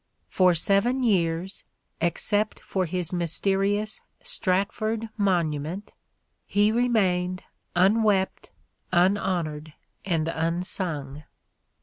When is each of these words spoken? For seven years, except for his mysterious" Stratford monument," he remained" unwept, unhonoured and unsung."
For 0.29 0.55
seven 0.55 1.03
years, 1.03 1.63
except 1.99 2.59
for 2.59 2.87
his 2.87 3.13
mysterious" 3.13 4.01
Stratford 4.33 5.09
monument," 5.15 5.93
he 6.47 6.71
remained" 6.71 7.43
unwept, 7.75 8.49
unhonoured 8.91 9.73
and 10.03 10.27
unsung." 10.27 11.23